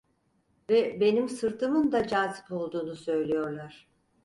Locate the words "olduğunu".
2.51-2.95